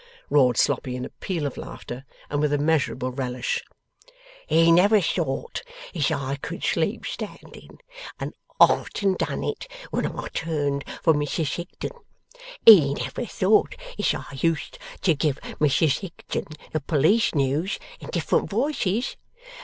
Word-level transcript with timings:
roared 0.31 0.57
Sloppy 0.57 0.95
in 0.95 1.05
a 1.05 1.09
peal 1.11 1.45
of 1.45 1.57
laughter, 1.57 2.05
and 2.27 2.41
with 2.41 2.51
immeasureable 2.51 3.11
relish. 3.15 3.63
'He 4.47 4.71
never 4.71 4.99
thought 4.99 5.61
as 5.93 6.09
I 6.09 6.37
could 6.37 6.63
sleep 6.63 7.05
standing, 7.05 7.77
and 8.19 8.33
often 8.59 9.13
done 9.13 9.43
it 9.43 9.67
when 9.91 10.07
I 10.07 10.27
turned 10.29 10.85
for 11.03 11.13
Mrs 11.13 11.53
Higden! 11.53 11.99
He 12.65 12.95
never 12.95 13.27
thought 13.27 13.75
as 13.99 14.11
I 14.15 14.25
used 14.37 14.79
to 15.03 15.13
give 15.13 15.39
Mrs 15.59 15.99
Higden 15.99 16.47
the 16.73 16.79
Police 16.81 17.35
news 17.35 17.77
in 17.99 18.09
different 18.09 18.49
voices! 18.49 19.15